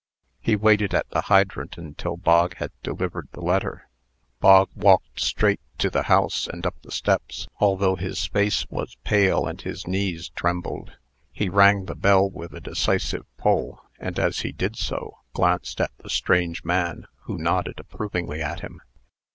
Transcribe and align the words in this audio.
He 0.39 0.55
waited 0.55 0.95
at 0.95 1.07
the 1.11 1.21
hydrant 1.21 1.77
until 1.77 2.17
Bog 2.17 2.55
had 2.55 2.71
delivered 2.81 3.27
the 3.33 3.41
letter. 3.41 3.87
Bog 4.39 4.71
walked 4.73 5.19
straight 5.19 5.59
to 5.77 5.91
the 5.91 6.01
house, 6.09 6.47
and 6.47 6.65
up 6.65 6.73
the 6.81 6.89
steps, 6.91 7.47
although 7.59 7.95
his 7.95 8.25
face 8.25 8.65
was 8.71 8.95
pale, 9.03 9.45
and 9.45 9.61
his 9.61 9.85
knees 9.85 10.29
trembled. 10.29 10.93
He 11.31 11.49
rang 11.49 11.85
the 11.85 11.93
bell 11.93 12.27
with 12.27 12.55
a 12.55 12.59
decisive 12.61 13.27
pull, 13.37 13.79
and, 13.99 14.17
as 14.17 14.39
he 14.39 14.51
did 14.51 14.75
so, 14.75 15.19
glanced 15.33 15.79
at 15.79 15.91
the 15.99 16.09
strange 16.09 16.63
man, 16.63 17.05
who 17.25 17.37
nodded 17.37 17.79
approvingly 17.79 18.41
at 18.41 18.61
him. 18.61 18.81